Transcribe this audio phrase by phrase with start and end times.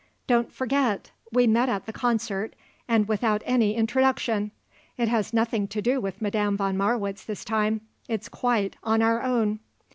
[0.25, 1.11] "Don't forget.
[1.31, 2.55] We met at the concert,
[2.87, 4.49] and without any introduction!
[4.97, 7.81] It has nothing to do with Madame von Marwitz this time.
[8.09, 9.59] It's quite on our own."